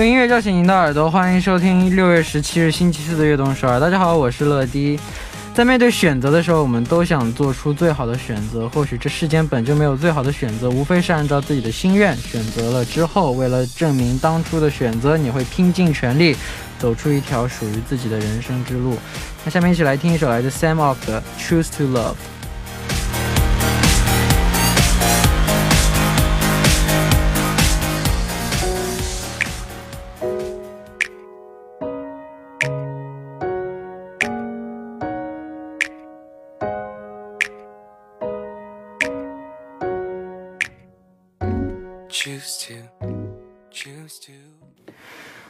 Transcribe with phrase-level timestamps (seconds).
[0.00, 3.78] 用音乐叫醒您的耳朵，欢迎收听六月十七日星期四的悦动首尔。
[3.78, 4.98] 大家好，我是乐迪。
[5.52, 8.66] 在面对选择的时候，我们都想做出最好的选择。
[8.70, 16.34] 或许这世间本就没有最好的选择，无非是按照自己的心愿选择了之后，为了证明当初的选择，你会拼尽全力
[16.78, 18.96] 走出一条属于自己的人生之路。
[19.44, 22.12] 那下面一起来听一首来自 Sam Ock 的《Choose to Love》。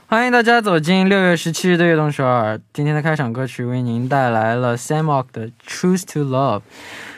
[0.07, 2.61] 欢迎大家走进六月十七日的悦动首尔。
[2.75, 6.59] 今天的开场歌曲为您带来了 Sam Ock 的《Choose to Love》。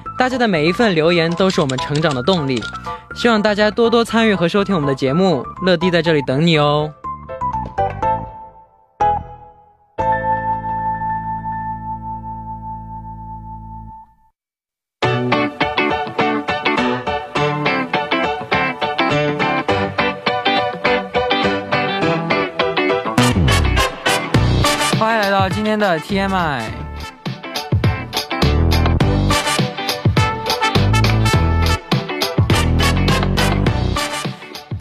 [0.17, 2.61] 大家的每一份留言都是我们成长的动力，
[3.15, 5.43] 希望大家多多参与和收听我们的节目。
[5.65, 6.93] 乐迪在这里等你哦！
[24.99, 26.80] 欢迎来到今天的 TMI。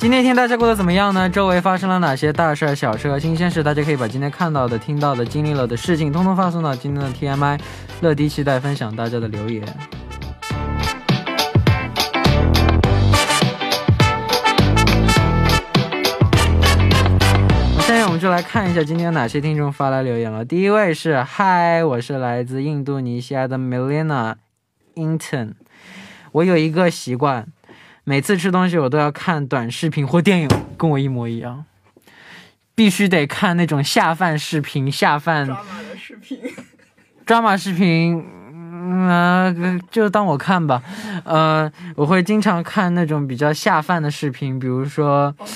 [0.00, 1.28] 今天一天大家过得怎么样呢？
[1.28, 3.62] 周围发生了哪些大事、小事和新鲜事？
[3.62, 7.60] 大家可以把今天看到的、听到的、经历了的事情，通通发送到今天的 TMI。
[8.00, 9.62] 乐迪期待分享大家的留言。
[17.80, 20.42] 现在我们就来看一下今天有哪些听众发来留言了。
[20.42, 24.36] 第一位是嗨，我是来自印度尼西亚的 Melina
[24.94, 25.52] Inton。
[26.32, 27.46] 我有一个习惯。
[28.10, 31.64] 每次吃东西，我都要看短视频或电影，跟我一模一样，
[32.74, 36.38] 必须得看那种下饭视频，下饭抓马的视频，
[37.24, 38.20] 抓马视频，
[39.08, 39.54] 啊，
[39.92, 40.82] 就当我看吧，
[41.22, 45.32] 呃，我会经常看那种比较下饭的视频，比如说。
[45.38, 45.46] 哦，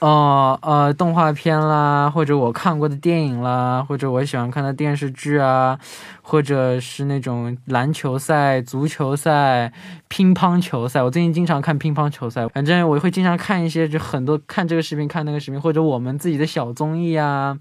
[0.00, 5.76] 哦呃，动画片啦，或者我看过的电影啦，或者我喜欢看的电视剧啊，
[6.22, 9.72] 或者是那种篮球赛、足球赛、
[10.06, 11.02] 乒乓球赛。
[11.02, 17.58] 我最近经常看乒乓球赛，反正我会经常看一些，就很多看这个视频、看那个视频，或者我们自己的小综艺啊，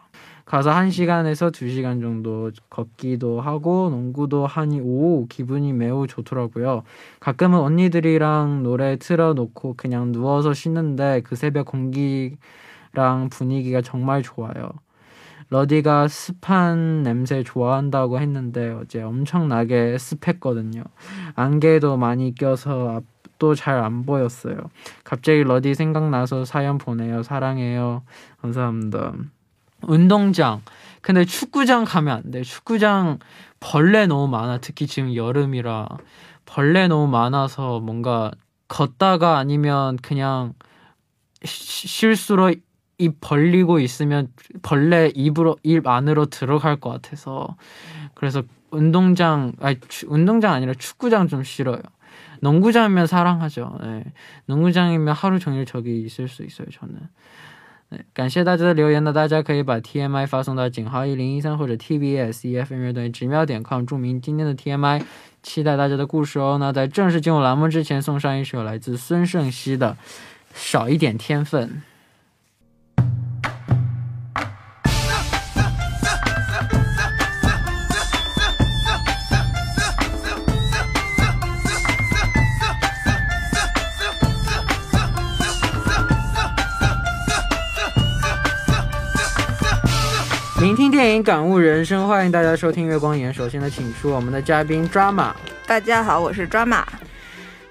[0.51, 6.83] 가서 1시간에서 2시간 정도 걷기도 하고 농구도 하니 오 기분이 매우 좋더라고요.
[7.21, 14.71] 가끔은 언니들이랑 노래 틀어놓고 그냥 누워서 쉬는데 그 새벽 공기랑 분위기가 정말 좋아요.
[15.51, 20.83] 러디가 습한 냄새 좋아한다고 했는데 어제 엄청나게 습했거든요.
[21.35, 24.57] 안개도 많이 껴서 앞도 잘안 보였어요.
[25.05, 27.23] 갑자기 러디 생각나서 사연 보내요.
[27.23, 28.03] 사랑해요.
[28.41, 29.13] 감사합니다.
[29.83, 30.61] 운동장.
[31.01, 32.43] 근데 축구장 가면 안 돼.
[32.43, 33.19] 축구장
[33.59, 34.59] 벌레 너무 많아.
[34.59, 35.87] 특히 지금 여름이라
[36.45, 38.31] 벌레 너무 많아서 뭔가
[38.67, 40.53] 걷다가 아니면 그냥
[41.43, 42.53] 실수로
[42.97, 44.31] 입 벌리고 있으면
[44.61, 47.55] 벌레 입으로 입 안으로 들어갈 것 같아서
[48.13, 51.81] 그래서 운동장 아니 운동장 아니라 축구장 좀 싫어요.
[52.41, 53.79] 농구장이면 사랑하죠.
[53.81, 54.03] 네.
[54.45, 56.67] 농구장이면 하루 종일 저기 있을 수 있어요.
[56.71, 56.99] 저는.
[58.13, 65.01] 感谢大家的留言呢，大家可以把 TMI 发送到井号一零一三或者 TBS EFM 乐队直瞄点 com，注明今天的 TMI，
[65.43, 66.57] 期待大家的故事哦。
[66.59, 69.91] 那在正式进入栏目之前，送上一首来自孙胜熙的
[70.55, 71.67] 《少一点天分》。
[91.01, 93.33] 电影，感悟人生，欢迎大家收听《月光眼》。
[93.35, 95.31] 首先呢，请出我们的嘉宾 Drama。
[95.65, 96.83] 大家好，我是 Drama。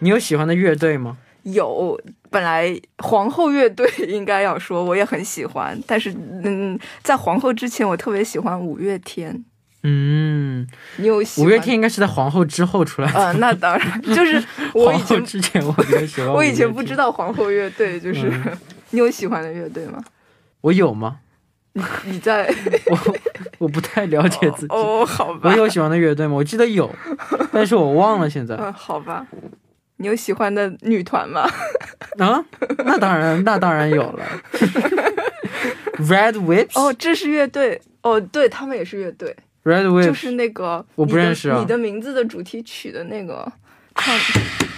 [0.00, 1.16] 你有喜欢的乐队吗？
[1.44, 1.96] 有，
[2.28, 6.12] 本来皇后乐队应该要说我也很喜欢，但是
[6.42, 9.44] 嗯，在皇后之前，我特别喜欢五月天。
[9.84, 10.66] 嗯，
[10.96, 13.16] 你有喜五月天应该是在皇后之后出来的。
[13.16, 14.42] 呃，那当然，就是
[14.74, 16.30] 我以前之前我比较喜欢。
[16.34, 18.58] 我以前不知道皇后乐队，就是、嗯、
[18.90, 20.02] 你有喜欢的乐队吗？
[20.62, 21.18] 我有吗？
[21.72, 22.52] 你你在
[22.86, 23.16] 我
[23.58, 25.50] 我不太了解自己哦，好吧。
[25.50, 26.34] 我有喜欢的乐队吗？
[26.34, 26.90] 我记得有，
[27.52, 28.56] 但是我忘了现在。
[28.56, 29.26] 嗯，好吧。
[29.96, 31.42] 你有喜欢的女团吗？
[32.18, 32.42] 啊，
[32.84, 34.24] 那当然， 那当然有了。
[35.98, 39.36] Red Whips 哦，这是乐队哦，对他们也是乐队。
[39.62, 41.58] Red Whips 就是那个我不认识啊。
[41.60, 43.46] 你的名字的主题曲的那个
[43.94, 44.14] 唱。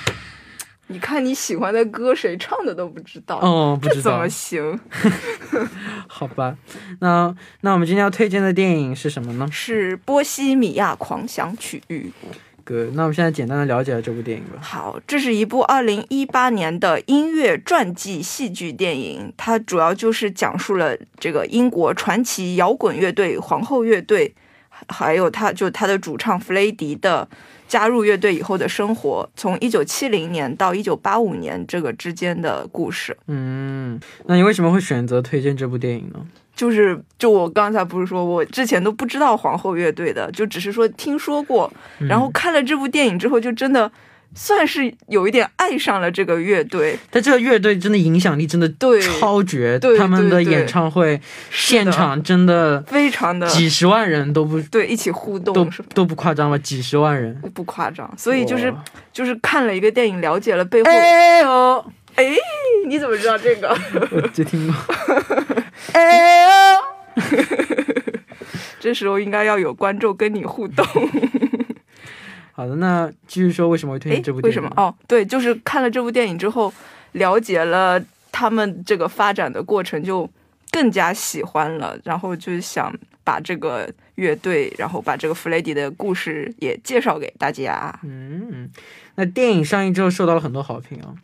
[0.93, 4.79] 你看你喜欢的歌谁唱的都不知道，哦，不知道怎么行？
[6.07, 6.57] 好吧，
[7.01, 9.49] 那那我们今天要推荐的电影是什么呢？
[9.51, 11.83] 是《波西米亚狂想曲》。
[12.65, 14.61] 哥，那我们现在简单的了解了这部电影吧。
[14.61, 24.33] 好，这是一部二零一八年的音乐传记戏剧电影，它主要就是讲述了这个英国传奇摇滚乐队皇后乐队，
[24.89, 27.29] 还有他就他的主唱弗雷迪的。
[27.69, 33.17] 加入乐队以后的生活，从一九七零年到一九八五年这个之间的故事。
[33.29, 36.21] 嗯，那你为什么会选择推荐这部电影呢？
[36.55, 43.91] 就是，就我刚才不是说我之前都不知道皇后乐队的，就只是说听说过，嗯然后看了这部电影之后，就真的
[44.35, 46.99] 算是有一点爱上了这个乐队。
[47.11, 51.21] 但这个乐队真的影响力真的对超绝，对他们的演唱会
[51.51, 57.41] 现场真的非常的几十万人都不对一起互动都都不夸张吧，几十万人。
[57.55, 60.91] 不夸张，所以就是哇就是看了一个电影，了解了背后。
[60.91, 61.85] 哎呦，
[62.15, 62.25] 哎，
[62.87, 63.69] 你怎么知道这个？
[64.13, 64.75] 我就听过。
[65.93, 67.23] 哎呦，
[68.81, 70.87] 这时候应该要有观众跟你互动。
[72.53, 74.63] 好的，那继续说为什么会推哎荐这部，电影？
[74.63, 74.71] 为什么？
[74.77, 76.73] 哦，对，就是看了这部电影之后，
[77.13, 80.29] 了解了他们这个发展的过程，就
[80.71, 82.95] 更加喜欢了，然后就想
[83.25, 87.99] 把这个乐队，然后把这个弗雷迪的故事也介绍给大家。
[88.03, 88.71] 嗯，
[89.15, 91.15] 那电影上映之后受到了很多好评啊，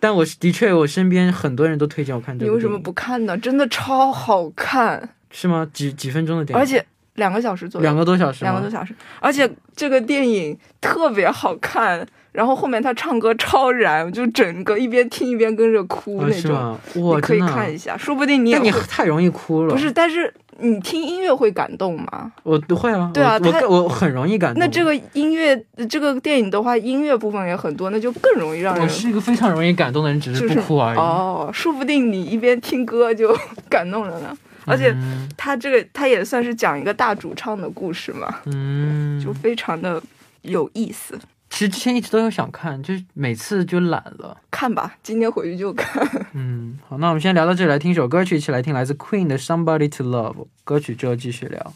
[0.00, 2.52] 但我是的确我身边很多人都推荐我看这部电影。
[2.52, 3.38] 你为什么不看呢？
[3.38, 5.68] 真的超好看，是吗？
[5.72, 6.60] 几几分钟的电影？
[6.60, 12.06] 而且两个小时左右，两个多小时，两个多小时，而且这个电影特别好看。
[12.32, 16.40] 然后后面他唱歌超燃，就整个一边听一边跟着哭啊那种。
[16.40, 16.80] 是吗？
[16.96, 19.72] 哇，你可以看一下，说不定你也但你会太容易哭了。
[19.72, 22.32] 不是，但是你听音乐会感动吗？
[22.42, 24.58] 我不会啊，对啊他我我我很容易感动。
[24.58, 25.56] 那这个音乐，
[25.88, 30.98] 这个电影的话，音乐部分也很多，那就更容易让人我人是一个非常容易感动的人，只就是是不哭而已。
[30.98, 33.32] 哦，说不定你一边听歌就
[33.70, 34.36] 感动了呢。
[34.66, 40.02] 而且嗯他这个他也算是讲一个大主唱的故事嘛，嗯， 就非常的
[40.42, 41.18] 有意思。
[41.50, 44.36] 其实之前一直都有想看，就是每次就懒了。
[44.50, 46.04] 看吧，今天回去就看。
[46.34, 51.72] 嗯，好，那我们先聊到这里，来听一首歌曲，一起来听来自 Queen 的《Somebody to Love》歌曲之后继续聊。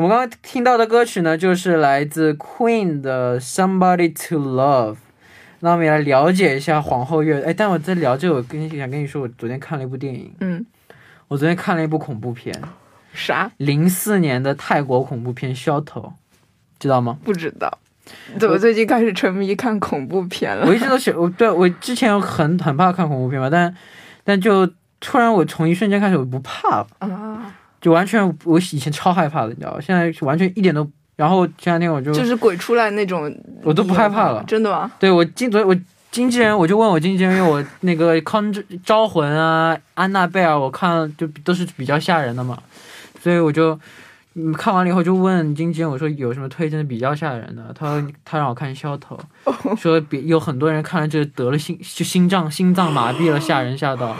[0.00, 4.94] 我们刚刚听到的歌曲呢，就是来自 Queen 的《Somebody to Love》。
[5.58, 7.42] 那我们也来了解一下皇后乐。
[7.44, 10.64] 哎，但我在聊这个，我跟想跟你说，我昨天看了一部电影，嗯，
[11.28, 12.58] 我昨天看了一部恐怖片，
[13.12, 15.84] 啥零四年的泰国恐怖片《Shelter》，
[16.78, 17.18] 知道吗？
[17.22, 17.78] 不知道？
[18.38, 20.66] 怎么最近开始沉迷看恐怖片了？
[20.66, 23.76] 我一直都喜，我对我之前很很怕看恐怖片嘛，但
[24.24, 24.66] 但就
[24.98, 27.29] 突然我从一瞬间开始我不怕了，啊，
[27.80, 29.80] 就完全我以前超害怕的，你知道吗？
[29.80, 30.88] 现在完全一点都。
[31.16, 33.30] 然后前两天我就就是鬼出来那种，
[33.62, 34.90] 我都不害怕了真的吗？
[34.98, 35.76] 对我经昨我
[36.10, 38.50] 经纪人我就问我经纪人，因为我那个康
[38.86, 42.58] 招魂啊、安娜贝尔，我看就都是比较吓人的嘛，
[43.22, 43.78] 所以我就
[44.32, 47.70] 嗯看完了以后就问经纪人，我说有什么推荐的比较吓人的？
[47.78, 49.20] 他说他让我看《消头》，
[49.76, 54.16] 说别有很多人看了就得了心就心脏心脏麻痹了，吓人吓到。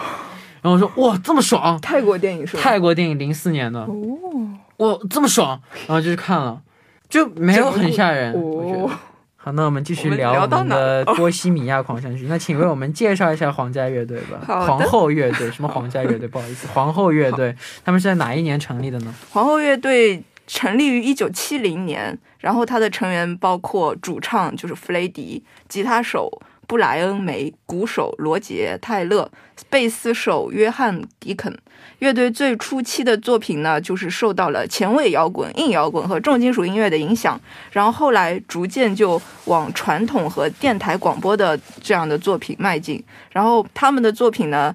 [0.62, 2.62] 然后我说哇这么爽，泰国电影是吧？
[2.62, 6.60] 泰国电影零四年的，哦，哇这么爽，然后就去看了，
[7.08, 8.94] 就没有很吓人，我觉哦得。
[9.42, 12.26] 好，那我们继续聊我们的波西米亚狂想曲。
[12.28, 14.38] 那请为我们介绍一下皇家乐队吧。
[14.46, 16.28] 皇后乐队，什么皇家乐队？
[16.28, 19.14] 不好意思，皇后乐队，他们是在哪一年成立的呢？
[19.30, 26.30] 皇后乐队成立于一九七零年，然后它的成员包括主唱就是弗雷迪，吉他手
[26.70, 29.28] 布莱恩梅，鼓手罗杰泰勒，
[29.68, 31.52] 贝斯手约翰迪肯。
[31.98, 37.40] 乐队最初期的作品呢，就是受到了前卫摇滚、硬摇滚和重金属音乐的影响，
[37.72, 43.02] 然后后来逐渐就往传统和电台广播的这样的作品迈进。
[43.32, 44.72] 然后他们的作品呢，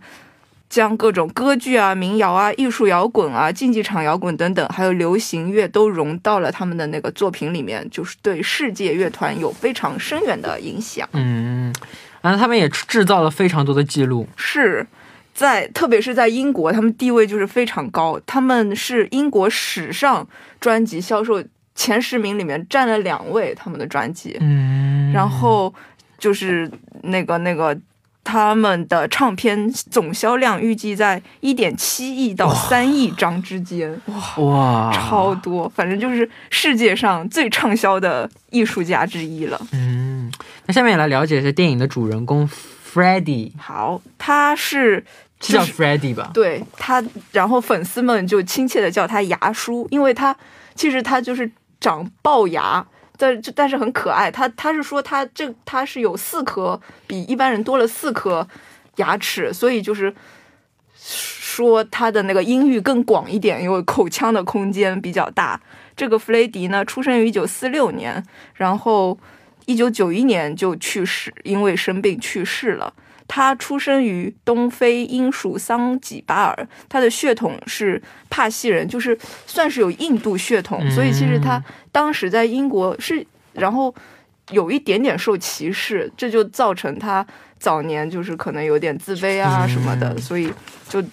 [0.70, 11.08] 将各种歌剧啊、民谣啊、艺术摇滚啊、竞技场摇滚等等，还有流行乐都融到了他们的那个作品里面，就是对世界乐团有非常深远的影响。
[11.14, 11.55] 嗯，
[12.22, 14.28] 然后他们也制造了非常多的记录。
[14.36, 14.86] 是
[15.34, 20.28] 在，特别是在英国，他们地位就是非常高，他们是英国史上
[20.60, 21.44] 专辑销售
[21.76, 24.38] 前十名里面占了两位，他们的专辑。
[24.40, 25.74] 嗯，然后
[26.18, 26.72] 就是
[27.04, 27.78] 那个那个。
[28.28, 35.72] 他们的唱片总销量预计在一点七亿到三亿张之间，哇，哇，超多！
[35.76, 39.62] 反正就是世界上最畅销的艺术家之一了。
[39.74, 40.32] 嗯，
[40.68, 42.50] 那下面也来了解一下电影的主人公
[42.94, 45.06] Freddie，好，他是
[45.42, 46.32] 是叫就是 Freddie 吧？
[46.34, 50.36] 对他，然后粉丝们就亲切的叫他牙叔，因为他
[50.74, 52.86] 其实他就是长龅牙，
[53.18, 54.32] 但就但是很可爱。
[54.32, 58.48] 他他是说他这他是有四颗，比一般人多了四颗
[58.96, 60.14] 牙齿，所以就是
[60.96, 65.60] 说他的那个音域更广一点，因为口腔的空间比较大。
[65.96, 69.18] 这个弗雷迪呢，出生于一九四六年，然后
[69.66, 72.94] 一九九一年就去世，因为生病去世了。
[73.28, 79.18] 他出生于东非英属桑吉巴尔，他的血统是帕西人，就是
[79.48, 81.60] 算是有印度血统，嗯所以其实他
[81.92, 83.94] 当时在英国是，然后
[84.52, 87.26] 有一点点受歧视，这就造成他
[87.58, 90.54] 早年就是可能有点自卑啊什么的，嗯所以
[90.88, 91.04] 就，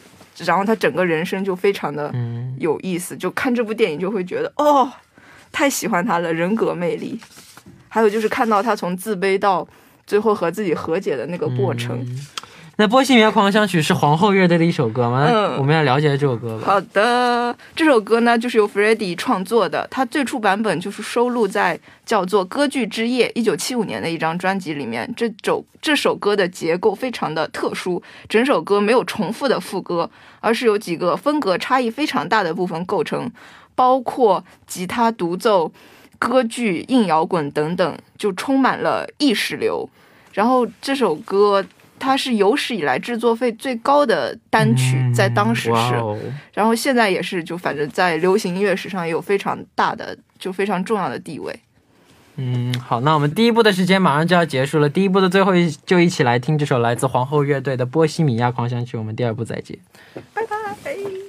[0.45, 4.93] 然后他整个人生就非常的嗯，有意思，就看这部电影就会觉得哦，
[5.51, 7.19] 太喜欢他了，人格魅力。
[7.93, 9.69] 还有就是看到他从自卑到
[10.07, 12.01] 最后和自己和解的那个过程。
[12.01, 12.27] 嗯
[12.77, 15.27] 那《波西米亚狂想曲》是皇后乐队的一首歌吗？
[15.29, 16.65] 嗯我们要了解这首歌吧。
[16.65, 25.13] 好的，这首歌呢就是由 Freddie 创作的，它最初版本就是收录在叫做《歌剧之夜》一九七五年的一张专辑里面。
[25.15, 33.31] 这首这首歌的结构非常的特殊，整首歌没有重复的副歌，而是由几个风格差异非常大的部分构成，
[33.75, 35.71] 包括吉他独奏、
[36.31, 39.89] 歌剧、硬摇滚等等，就充满了意识流。
[40.33, 41.65] 然后这首歌。
[42.05, 45.95] 它是有史以来制作费最高的单曲，在当时是，
[46.53, 51.57] 然后现在也是，就反正在流行音乐史上也有非常大的、就非常重要的地位。
[52.35, 59.79] 嗯，好，那我们第一步的时间马上就要结束了，第一步的最后一就一起来听这首来自皇后乐队的《波西米亚狂想曲》，我们第二步再见。
[60.35, 61.22] 拜拜。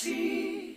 [0.00, 0.76] Sea,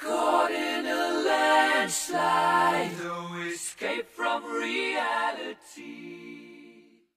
[0.00, 5.48] Caught in a landslide, no escape from reality.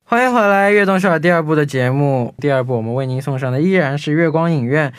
[0.03, 2.33] 欢迎回来，《悦动少儿》第二部的节目。
[2.39, 4.91] 第二部我们为您送上的依然是月光影院。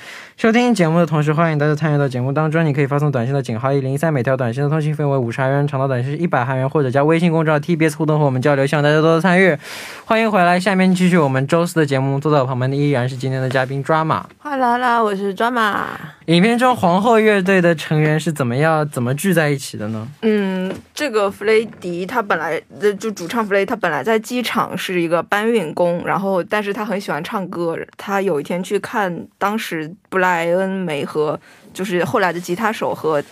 [0.43, 2.67] 收听节目的同时，欢迎大家参与到节目当中。
[2.67, 9.57] 你可以发送短信到井号一零一三，每条短信的通信费为五十韩元，长到短信是一百韩元，或者加微信公众号 TBS 互动和我们交流，希望大家多多参与。
[10.05, 12.19] 欢迎回来，下面继续我们周四的节目。
[12.19, 14.27] 坐在我旁边的依然是今天的嘉宾抓马。
[14.41, 15.87] 哈啦啦，我是抓马。
[16.27, 20.07] 影片中皇后乐队的成员是怎么样怎么聚在一起的呢？
[20.23, 27.79] 嗯，这个弗雷迪他本来的就主唱弗雷，他本来在机场是一个搬运工，然后但是他很喜欢唱歌。
[27.97, 31.39] 他有一天去看当时布莱恩梅和
[31.73, 33.23] 就是后来的吉他手和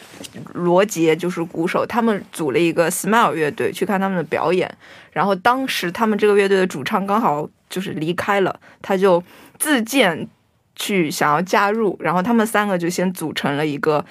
[0.55, 4.71] 罗杰就是鼓手，他们组了一个 Smile 乐队去看他们的表演。
[5.13, 9.23] 然后当时他们这个乐队的主唱刚好就是离开了，他就
[9.59, 10.29] 自荐
[10.77, 14.05] 去想要加入，然后他们三个就先组成了一个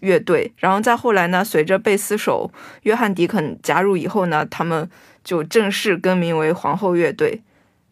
[0.00, 2.50] 乐队，然后再后来呢，随着贝斯手
[2.82, 4.88] 约翰迪肯加入以后呢，他们
[5.24, 7.42] 就正式更名为皇后乐队，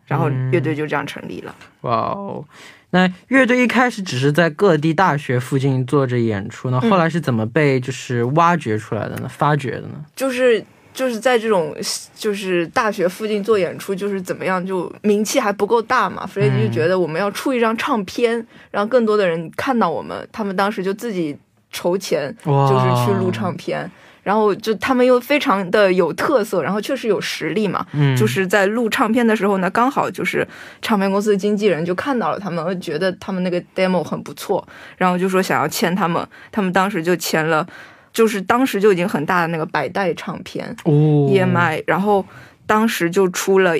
[0.07, 1.55] 然后嗯乐队就这样成立了。
[1.83, 2.45] 哇哦！
[2.91, 9.29] 那乐队一开始只是在各地大学附近做着演出，呢后来是怎么被就是挖掘出来的呢？
[9.29, 10.05] 发掘的呢？
[10.17, 11.75] 就是就是在这种
[12.17, 16.27] 就是大学附近做演出，就是怎么样，就名气还不够大嘛。
[16.27, 20.29] 弗雷迪就觉得我们要出一张唱片，让更多的人看到我们。
[20.33, 21.37] 他们当时就自己
[21.71, 23.89] 筹钱，就是去录唱片。
[24.23, 27.85] 然后就他们又非常的有特色，然后确实有实力嘛。
[27.93, 30.47] 嗯，就是在录唱片的时候呢，刚好就是
[30.83, 37.67] 唱片公司的经纪人就看到了他们，觉得他们那个 demo 很不错，然后就说想要签他们，他们当时就签了，
[38.12, 40.93] 就是当时就已经很大的那个百代唱片哦
[41.31, 42.25] EMI，然后
[42.67, 43.75] 当时就出了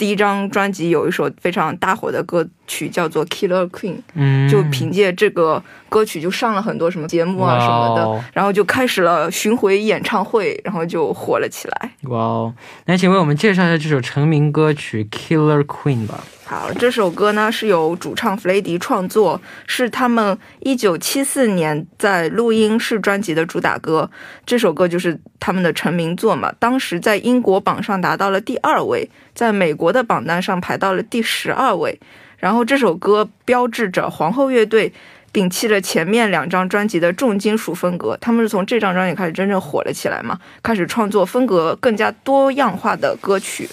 [0.00, 11.90] 第一张专辑，有一首非常大火的歌曲叫做《Killer Queen》，嗯，就凭借这个歌曲就上了很多什么节目啊什么的，哦然后就开始了巡回演唱会，然后就火了起来。
[12.04, 12.54] 哇哦，
[12.86, 16.24] 那请为我们介绍一下这首成名歌曲《Killer Queen》吧。
[16.46, 24.10] 好，这首歌呢是由主唱弗雷迪创作，是他们一九七四年在录音室专辑的主打歌。
[24.44, 31.98] 这首歌就是他们的成名作嘛，当时在英国榜上达到了第二位，在美国的榜单上排到了第十二位。
[32.38, 34.92] 然后这首歌标志着皇后乐队
[35.32, 43.68] 摒弃了前面两张专辑的重金属风格，他们是从这张专辑开始真正火了起来嘛，开始创作风格更加多样化的歌曲。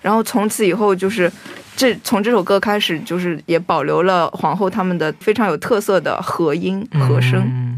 [0.00, 1.30] 然后从此以后就是
[1.76, 7.75] 这从这首歌开始，就是也保留了皇后他们的非常有特色的和音和声。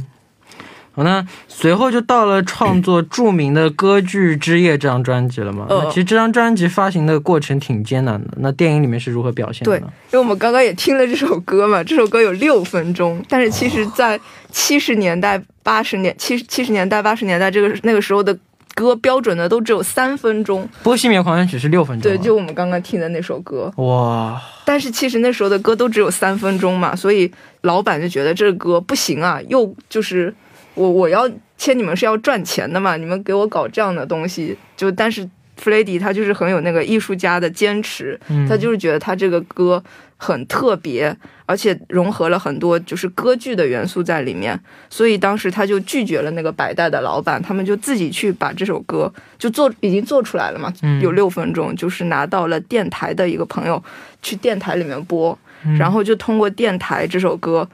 [1.02, 5.66] 那随后就到了创作著名的《歌剧之夜》这张专辑了嘛？
[5.68, 8.28] 呃那其实这张专辑发行的过程挺艰难的。
[8.38, 9.86] 那电影里面是如何表现的对呢？
[10.12, 14.18] 因为我们刚刚也听了这首歌嘛，这首歌有六分钟，但是其实，在
[14.50, 18.36] 七十年代、八十年、七七十年代、八十年代这个那个时候的
[18.74, 20.68] 歌，标准的都只有三分钟。
[20.82, 22.16] 波西米亚狂想曲是六分钟啊。
[22.16, 27.30] 对，就我们刚刚听的那首歌，哇，但是其实那时候的歌都只有三分钟嘛，所以
[27.62, 30.34] 老板就觉得这个歌不行啊，又就是
[30.78, 38.46] 我我要签你们是要赚钱的嘛，你们给我搞这样的东西，就但是弗雷迪他就是很有那个艺术家的坚持，嗯。
[38.48, 39.82] 他就是觉得他这个歌
[40.16, 41.14] 很特别，
[41.46, 44.58] 而且融合了很多就是歌剧的元素在里面，
[44.88, 51.00] 所以当时他就拒绝了那个百代的老板，他们就自己去把这首歌就做已经做出来了嘛，嗯。
[51.00, 53.82] 有六分钟，就是拿到了电台的一个朋友
[54.22, 55.76] 去电台里面播，嗯。
[55.76, 57.68] 然后就通过电台这首歌，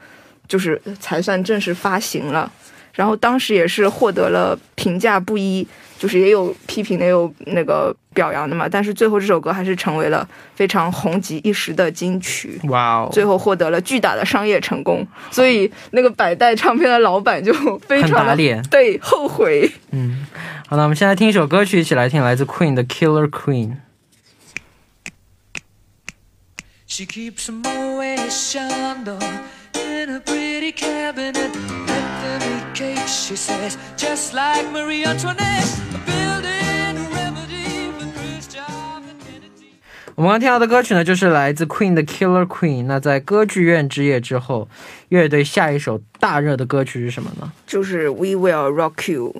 [0.47, 2.51] 就是才算正式发行了。
[2.95, 5.67] 然后当时也是获得了评价不一，
[5.99, 8.67] 就是也有批评的，也有那个表扬的嘛。
[8.67, 15.05] 但是最后这首歌还是成为了非常红极一时的金曲，哇哦，最后获得了巨大的商业成功。
[15.29, 18.63] 所以那个百代唱片的老板就非常的打脸。
[18.71, 19.69] 对后悔。
[19.91, 20.25] 嗯，
[20.67, 23.69] 好，那我们现在听一首歌曲，一起来听来自 Queen 的《Killer Queen》。
[26.87, 29.19] She keeps a Moet Chandon
[29.73, 31.51] in a pretty cabinet.
[32.75, 35.63] Cake, she says, just like Marie Antoinette.
[35.93, 39.77] A building remedy for Khrushchev and Kennedy.
[40.15, 42.83] 我们刚听到的歌曲呢，就是来自 Queen 的《Killer Queen》。
[42.85, 44.67] 那在歌剧院之夜之后，
[45.07, 47.49] 乐队下一首大热的歌曲是什么呢？
[47.65, 49.33] 就是《We Will Rock You》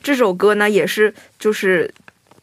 [0.00, 1.92] 这首歌呢，也是就是。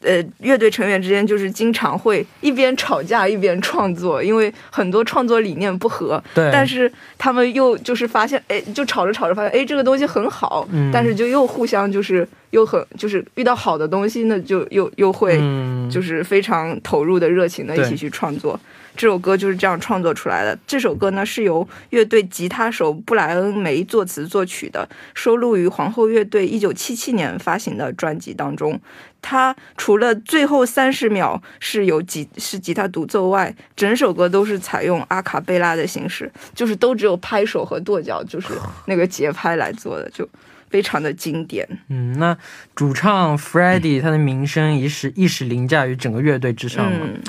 [0.05, 10.91] 呃，乐队成员之间就是经常会一边吵架一边创作，因为很多创作理念不合，对，但是他们又就是发现，哎，就吵着吵着发现，哎，这个东西很好，嗯。
[10.93, 18.59] 但是就又互相就是又很就是遇到好的东西，那就又又会嗯，就是非常投入的热情的一起去创作。
[18.95, 20.57] 这首歌就是这样创作出来的。
[20.65, 28.79] 这首歌呢是由乐队吉他手布莱恩梅作词作曲的，收录于皇后乐队一九七七年发行的专辑当中。
[29.21, 38.49] 它除了最后三十秒是有吉是吉他独奏外，整首歌都是采用阿卡贝拉的形式，就是都只有拍手和跺脚，就是
[38.85, 40.29] 那个节拍来做的，就
[40.69, 41.67] 非常的经典。
[41.89, 42.37] 嗯，那
[42.75, 46.99] 主唱 Freddie 他的名声一时一时凌驾于整个乐队之上嘛。
[47.03, 47.19] 嗯，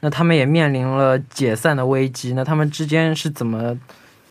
[0.00, 2.34] 那他们也面临了解散的危机。
[2.34, 3.78] 那他们之间是怎么？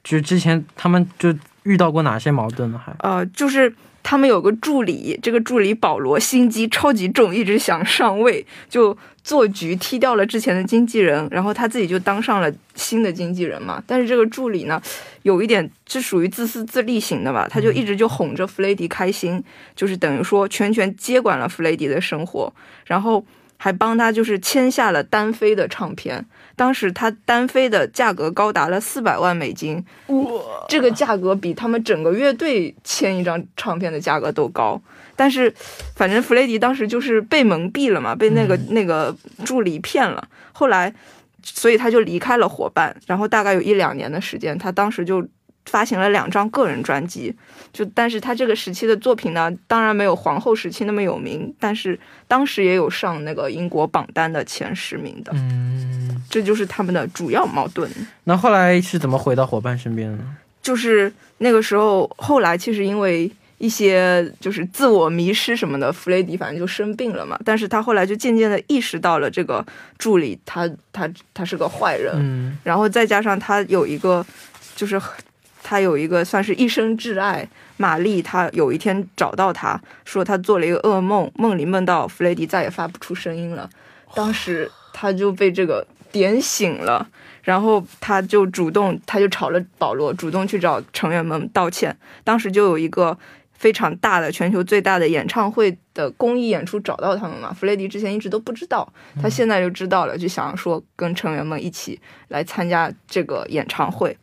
[0.03, 2.81] 就是之前他们就遇到过哪些矛盾呢？
[2.83, 13.81] 还呃，就是他们有个助理，这个助理保罗心机超级重，一直想上位，就做局踢掉了之前的经纪人，然后他自己就当上了新的经纪人嘛。
[13.87, 14.79] 但是这个助理呢，
[15.23, 19.43] 有一点是属于自私自利型的吧，他就一直就哄着弗雷迪开心，
[19.75, 22.53] 就是等于说全权接管了弗雷迪的生活，
[22.85, 23.25] 然后。
[23.63, 29.81] 还帮他就是签下了单飞的唱片，当时他单飞的价格高达了四百万美金，
[30.67, 34.81] 这个价格比他们整个乐队签一张唱片的价格都高。
[35.15, 35.49] 但是，
[35.95, 40.27] 反正弗雷迪当时就是被蒙蔽了嘛，被那个、那个助理骗了。
[40.51, 40.93] 后来，
[41.41, 45.25] 所以他就离开了伙伴，然后大概有一两年的时间，他当时就
[45.65, 47.33] 发行了两张个人专辑。
[47.71, 55.31] 就但是他这个时期的作品呢，当然没有皇后时期那么有名，但是当时也有上那个英国榜单的前十名的。
[55.33, 57.89] 嗯，这就是他们的主要矛盾。
[58.25, 60.37] 那后来是怎么回到伙伴身边的呢？
[60.61, 67.39] 就是那个时候，后来其实因为一些就是自我迷失什么的，弗雷迪反正就生病了嘛。
[67.43, 69.65] 但是他后来就渐渐的意识到了这个
[69.97, 74.25] 助理他他他是个坏人，嗯然后再加上他有一个
[74.75, 75.01] 就是
[75.63, 77.47] 他有一个算是一生挚爱
[77.77, 83.69] 玛丽，他有一天找到他说他做了一个噩梦，梦里梦到弗雷迪再也发不出声音了，
[84.13, 87.09] 当时他就被这个点醒了。
[87.43, 91.93] 然后他就主动，他就吵了保罗，主动去找成员们道歉。
[92.23, 93.17] 当时就有一个
[93.51, 97.51] 非常大的、全球最大的演唱会的公益演出找到他们嘛。
[97.51, 98.87] 弗雷迪之前一直都不知道，
[99.21, 101.99] 他现在就知道了，就想说跟成员们一起
[102.29, 104.17] 来参加这个演唱会，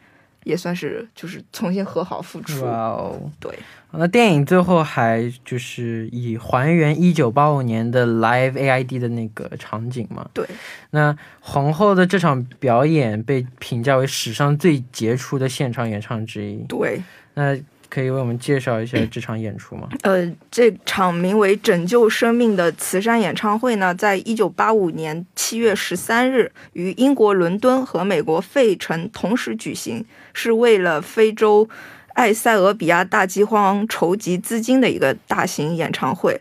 [0.45, 2.65] 也算是就是重新和好复出。
[2.65, 3.31] 哇哦。
[3.39, 3.59] 对，
[3.93, 10.29] 那电影最后还就是以还原一九八五年的 Live AID 的那个场景嘛。
[10.33, 10.47] 对，
[10.91, 16.57] 那皇后的这场表演被评价为史上最杰出的现场演唱之一。
[16.69, 17.03] 对，
[17.35, 17.57] 那
[17.91, 19.89] 可以为我们介绍一下这场演出吗？
[20.03, 31.69] 呃，这场名为《拯救生命》的慈善演唱会呢，在一九八五年七月十三日于英国伦敦和美国费城同时举行，是为了非洲
[32.15, 36.41] 埃塞俄比亚大饥荒筹集资金的一个大型演唱会。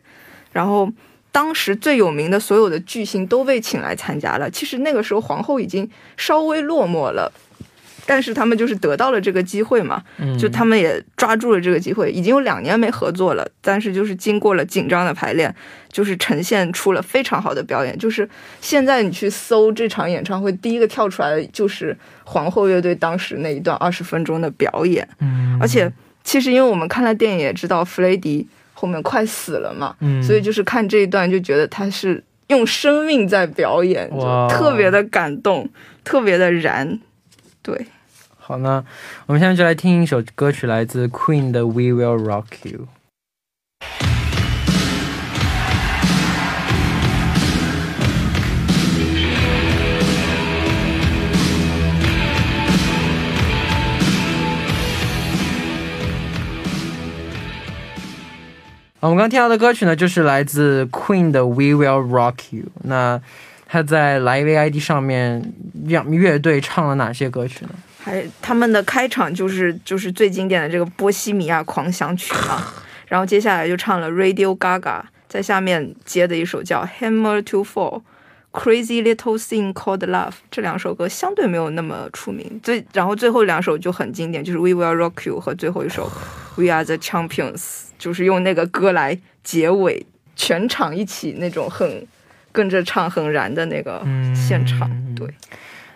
[0.54, 0.88] 然后，
[1.32, 4.50] 当时最有名的所有的巨星都被请来参加了。
[4.50, 7.32] 其实那个时候皇后已经稍微落寞了。
[8.10, 15.54] 但是他们就是得到了这个机会嘛，嗯，就他们也抓住了这个机会，已经有两年没合作了，但是就是经过了紧张的排练，
[15.92, 17.96] 就是呈现出了非常好的表演。
[18.00, 18.28] 就是
[18.62, 25.08] 现在你去搜这场演唱会，第一个跳出来的就是皇后乐队当时那一段二十分钟的表演。
[25.20, 25.94] 嗯，而且
[26.24, 35.70] 其实因为我们看了电影也知道弗雷迪后面快死了嘛，嗯，所以就是看这一段就觉得他是用生命在表演，就特别的感动，
[36.04, 37.00] 特别的燃。
[37.62, 37.88] 对，
[38.38, 38.84] 好呢，
[39.28, 42.80] 我们现在就来听一首歌曲，来自 Queen 的《We Will Rock You》。
[59.02, 62.64] 我们刚听到的歌曲呢，就是来自 Queen 的《We Will Rock You》。
[62.84, 63.22] 那
[63.72, 65.54] 他在 Live AID 上面
[65.88, 67.72] 让乐队唱了哪些歌曲呢？
[68.04, 72.66] 还他们的开场就是就是最经典的这个《波西米亚狂想曲》嘛，
[73.08, 78.00] 然后接下来就唱了 Radio Gaga，在下面接的一首叫《Hammer to Fall》。
[78.52, 86.12] Crazy Little Thing Called Love 这两首歌相对没有那么出名，最然后最后两首就很经典，就是 We Will Rock You 和最后一首
[86.56, 90.04] We Are the Champions，就是用那个歌来结尾，
[90.36, 92.08] 全场一起那种很
[92.52, 95.28] 跟着唱很燃的那个嗯现场，对。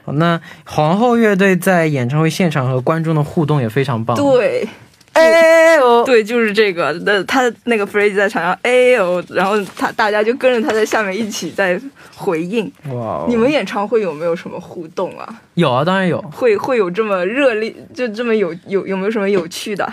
[0.05, 4.67] 好，那皇后乐队在演唱会现场和观众的互动也非常棒。，对，
[5.13, 6.91] 哎呦，对，就是这个。
[7.05, 11.79] 那他那个 phrase 在场上，哎呦，然后他大家就跟着他在下面一起在
[12.17, 12.69] 回应。
[12.89, 15.41] 哇哦，你们演唱会有没有什么互动啊？
[15.53, 16.21] 有啊，当然有。
[16.33, 19.89] 会会有这么热烈，就这么有有有没有什么有趣的？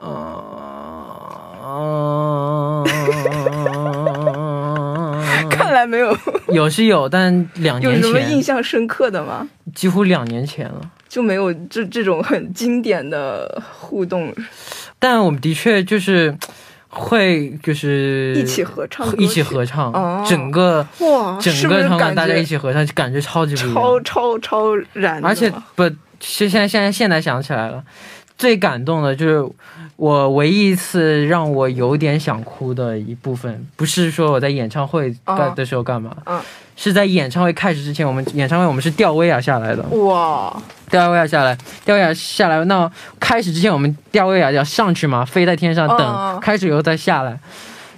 [0.00, 0.44] 嗯，
[2.86, 3.37] 看
[5.78, 6.16] 来没有，
[6.52, 9.48] 有是有，但两有年什么印，象深刻的吗？
[9.74, 10.80] 几乎两年前了。
[11.08, 14.30] 就没有这这种很经典的互动，
[14.98, 16.36] 但我们的确就是
[16.90, 23.74] 会就是一起合唱一起合唱，哦整个哇，整个场馆大家一起合唱，就感觉超级不一样。
[23.74, 25.24] 超超超燃？
[25.24, 25.82] 而且不，
[26.20, 27.82] 现现在现在现在想起来了，
[28.38, 29.52] 最感动的就是
[29.96, 36.40] 我唯一一次让我有点想哭的一部分，不是说我在演唱会干哦的时候干嘛，嗯。
[36.80, 40.56] 是在演唱会开始之前，我们演唱会我们是吊威亚下来的，哇，
[40.88, 47.36] 吊威亚下来，吊威亚下来，那开始之前我们吊威亚要上去嘛，飞在天上等，嗯开始以后再下来，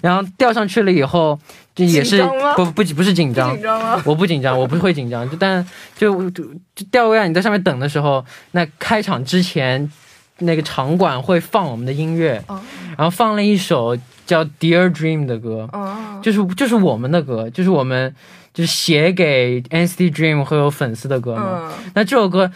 [0.01, 1.39] 然后吊上去了以后，
[1.75, 2.25] 就也是
[2.57, 4.01] 不不不是紧张紧，张？
[4.07, 5.63] 我不紧张，我不会紧张，就但
[5.99, 6.43] 就就
[6.75, 9.93] 就吊威亚你在上面等的时候，那开场之前
[10.41, 12.61] 那个场馆会放我们的音乐，哦
[12.97, 18.15] 然后放了一首叫《Dear Dream》的歌，哦，就是就是我们的歌，就是我们
[18.53, 21.71] 就是写给 NCT Dream 会有粉丝的歌嘛。
[21.71, 22.51] 嗯，那这首歌，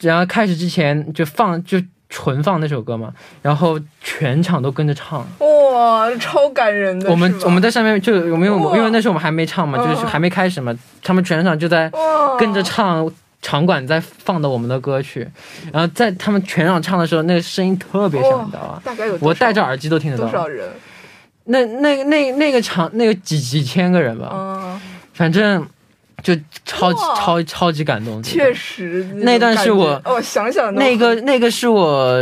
[0.00, 5.26] 然后开始之前就放就纯放那首歌嘛，然后全场都跟着唱。
[5.40, 7.10] 哇，超感人的。
[7.10, 10.72] 我们我们在上面就有没有因为那时候我们还没唱嘛，就是嗯还没开始嘛，
[11.02, 11.90] 他们全场就在
[12.38, 13.10] 跟着唱。
[13.40, 15.26] 场馆在放的我们的歌曲，
[15.72, 18.82] 然后在他们全场唱的时候，那个声音特别响，你知道吧？
[18.84, 20.24] 大概有我戴着耳机都听得到。
[20.24, 20.68] 多少人？
[21.44, 24.80] 那那那那个场，那个几几千个人吧，嗯，
[25.14, 25.66] 反正
[26.22, 26.34] 就
[26.66, 28.22] 超级超超级感动。
[28.22, 32.20] 确实，那段是我哦，想想那个那个是我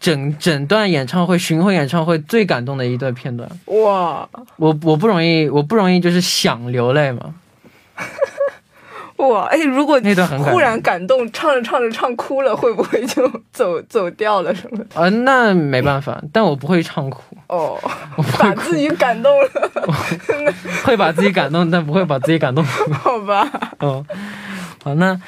[0.00, 3.46] 整整段演唱会巡回演唱会最感动的一段片段。
[3.66, 7.34] 哇我我不容易，我不容易就是想流泪嘛。
[9.16, 15.00] 哇，哎，如果那段很忽然感动，唱着唱着唱哭了，会不会就走走掉了什么的？
[15.00, 17.78] 啊、那没办法，但我不会唱哭，哦，
[18.16, 19.48] 我把自，己感动了，
[20.84, 22.92] 会把自己感动，但不会把自己感动哭。
[22.94, 23.48] 好吧？
[23.80, 24.04] 嗯，
[24.82, 25.18] 好，那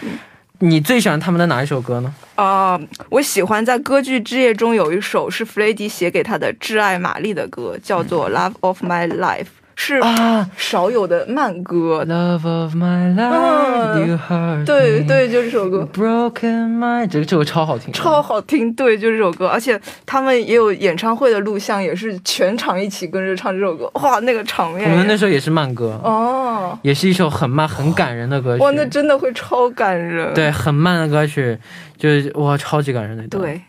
[0.59, 2.12] 你最喜欢他们的哪一首歌呢？
[2.35, 2.79] 啊、
[3.11, 9.44] 我喜欢在歌剧之夜中有一首是弗雷迪写给他的挚爱玛丽的歌，叫做《Love of My Life》，
[9.76, 10.50] 是啊。
[10.56, 12.04] 少有的慢歌。
[12.04, 15.88] ，Love of my life, 对对，就这首歌。
[15.94, 28.62] Broken my，这个这个超好听，超好听，对，就这首歌，而且他们也有演唱会的录像，也是全场一起跟着唱这首歌，哇，那个场面我们那时候也是慢歌，哦，也是一首很慢、很感人的歌曲。
[28.64, 31.56] 哇，那真的会超感人，对，很慢的歌曲，
[31.96, 33.60] 就是哇，超级感人那段。，对，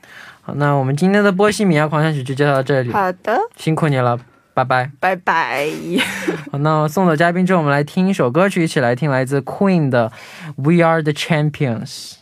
[0.41, 4.17] 好，那我们今天的波西米亚狂想曲就介绍到这里，好的，辛苦你了，
[4.57, 4.89] 拜拜。
[4.99, 5.69] 拜拜。
[6.51, 10.09] 好，那送走嘉宾之后，我们来听一首歌曲，一起来听来自 Queen 的
[10.55, 12.13] 《We Are the Champions》。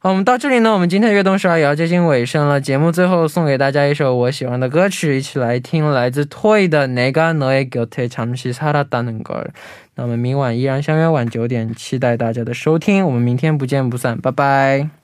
[0.00, 2.60] 好，我们到这里呢，我们今天的悦动十二也要接近尾声了。
[2.60, 9.44] 节目最后送给大家一首我喜欢的歌曲，一起来听来自 Toy 的《내가너의곁에잠시살았다는 걸》。
[9.96, 13.04] 那我们明晚依然相约晚九点，期待大家的收听。
[13.04, 14.99] 我们明天不见不散，拜拜。